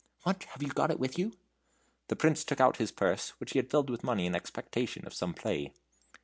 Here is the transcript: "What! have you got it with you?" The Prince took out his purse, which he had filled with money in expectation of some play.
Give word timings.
"What! 0.23 0.45
have 0.45 0.63
you 0.63 0.69
got 0.69 0.89
it 0.89 0.99
with 0.99 1.19
you?" 1.19 1.31
The 2.07 2.15
Prince 2.15 2.43
took 2.43 2.59
out 2.59 2.77
his 2.77 2.91
purse, 2.91 3.33
which 3.39 3.51
he 3.51 3.59
had 3.59 3.69
filled 3.69 3.91
with 3.91 4.03
money 4.03 4.25
in 4.25 4.33
expectation 4.33 5.05
of 5.05 5.13
some 5.13 5.35
play. 5.35 5.73